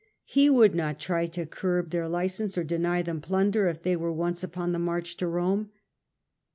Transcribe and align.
He 0.25 0.49
would 0.49 0.73
not 0.73 0.97
try 0.99 1.27
to 1.27 1.45
curb 1.45 1.91
theii 1.91 2.09
license 2.09 2.57
or 2.57 2.63
deny 2.63 3.03
them 3.03 3.21
plunder 3.21 3.67
if 3.67 3.83
they 3.83 3.95
were 3.95 4.11
once 4.11 4.43
upon 4.43 4.71
the 4.71 4.79
march 4.79 5.15
to 5.17 5.27
Rome. 5.27 5.69